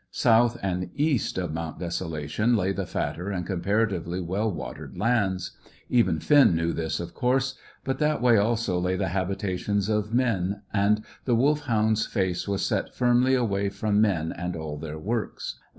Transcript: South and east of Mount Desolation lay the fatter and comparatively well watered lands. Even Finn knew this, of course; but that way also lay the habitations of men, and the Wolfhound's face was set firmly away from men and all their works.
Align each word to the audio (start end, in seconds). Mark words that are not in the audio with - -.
South 0.09 0.57
and 0.63 0.89
east 0.95 1.37
of 1.37 1.53
Mount 1.53 1.77
Desolation 1.77 2.57
lay 2.57 2.71
the 2.71 2.87
fatter 2.87 3.29
and 3.29 3.45
comparatively 3.45 4.19
well 4.19 4.51
watered 4.51 4.97
lands. 4.97 5.51
Even 5.89 6.19
Finn 6.19 6.55
knew 6.55 6.73
this, 6.73 6.99
of 6.99 7.13
course; 7.13 7.53
but 7.83 7.99
that 7.99 8.19
way 8.19 8.35
also 8.35 8.79
lay 8.79 8.95
the 8.95 9.09
habitations 9.09 9.89
of 9.89 10.11
men, 10.11 10.63
and 10.73 11.05
the 11.25 11.35
Wolfhound's 11.35 12.07
face 12.07 12.47
was 12.47 12.65
set 12.65 12.95
firmly 12.95 13.35
away 13.35 13.69
from 13.69 14.01
men 14.01 14.31
and 14.31 14.55
all 14.55 14.75
their 14.79 14.97
works. 14.97 15.59